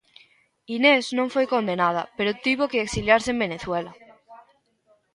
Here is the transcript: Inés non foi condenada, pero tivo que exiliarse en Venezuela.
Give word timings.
Inés 0.77 1.05
non 1.17 1.27
foi 1.33 1.45
condenada, 1.53 2.03
pero 2.17 2.39
tivo 2.45 2.69
que 2.71 2.83
exiliarse 2.85 3.29
en 3.33 3.41
Venezuela. 3.45 3.91